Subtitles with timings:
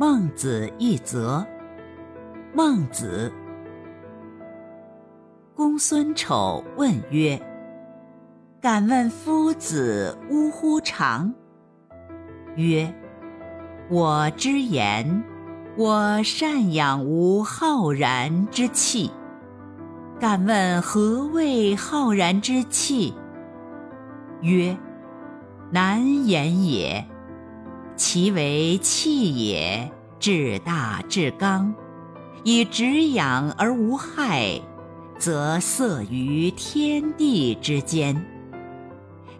[0.00, 1.44] 孟子一则。
[2.54, 3.32] 孟子，
[5.56, 7.36] 公孙丑问曰
[8.62, 11.34] ：“敢问夫子呜呼长？”
[12.54, 12.94] 曰
[13.90, 15.24] ：“我之言，
[15.76, 19.10] 我善养无浩然之气。
[20.20, 23.12] 敢问何谓浩然之气？”
[24.42, 24.78] 曰
[25.72, 27.04] ：“难言也。
[27.98, 31.74] 其为气也，至大至刚，
[32.44, 34.62] 以直养而无害，
[35.18, 38.24] 则塞于天地之间。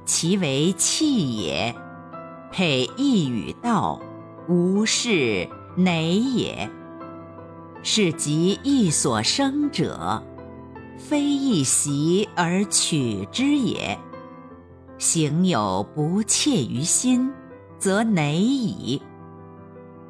[0.04, 1.72] 其为气也，
[2.50, 4.00] 配一与道，
[4.48, 6.68] 无是馁也。
[7.84, 10.20] 是即一所生者，
[10.98, 13.96] 非一习而取之也。”
[14.98, 17.30] 行有不切于心，
[17.78, 19.00] 则馁矣。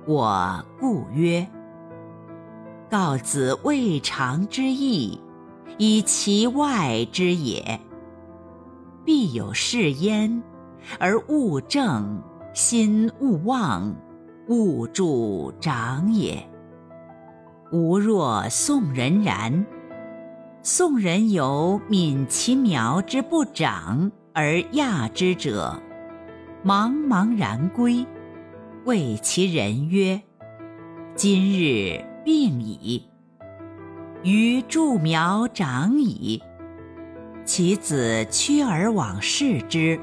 [0.07, 1.47] 我故曰：
[2.91, 5.21] 告子未尝之意，
[5.77, 7.81] 以其外之也。
[9.05, 10.43] 必有是焉，
[10.99, 13.95] 而物正，心勿忘，
[14.49, 16.43] 物助长也。
[17.71, 19.67] 吾若宋人然，
[20.63, 24.11] 宋人有泯其苗之不长。
[24.33, 25.83] 而亚之者，
[26.65, 28.05] 茫茫然归，
[28.85, 30.21] 谓其人曰
[31.15, 33.03] ：“今日病矣。”
[34.25, 36.43] 余助苗长矣。
[37.45, 39.99] 其子趋而往视之，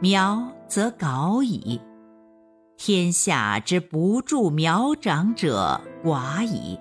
[0.00, 1.80] 苗则槁矣。
[2.76, 6.78] 天下之不助苗长者寡矣。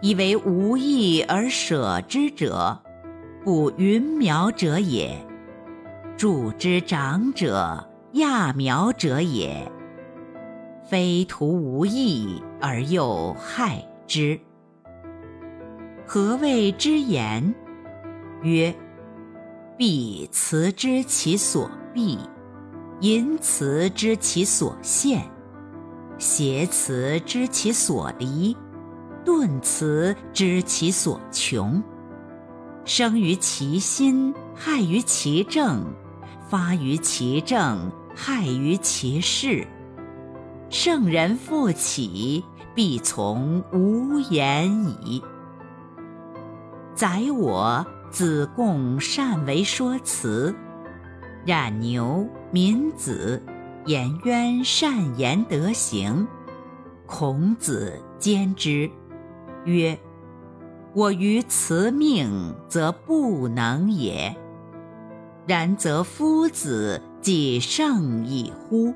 [0.00, 2.80] 以为无益而舍之者，
[3.44, 5.18] 不云苗者也。
[6.16, 9.70] 助之长者，揠苗者也。
[10.88, 14.40] 非徒无益而又害之。
[16.06, 17.54] 何谓之言？
[18.42, 18.74] 曰：
[19.76, 22.18] 必辞之其所敝，
[23.00, 25.22] 淫辞之其所陷，
[26.16, 28.56] 邪辞之其所离，
[29.26, 31.82] 遁辞之其所穷。
[32.86, 35.84] 生于其心，害于其政。
[36.48, 39.64] 发于其政，害于其事。
[40.70, 45.22] 圣人复起，必从无言矣。
[46.96, 50.52] 宰我子贡善为说辞，
[51.46, 53.40] 冉牛、闵子、
[53.86, 56.26] 颜渊善言德行。
[57.06, 58.90] 孔子兼之，
[59.64, 59.96] 曰
[60.92, 64.36] ：“我于辞命，则不能也。”
[65.46, 68.94] 然则夫子既胜矣乎？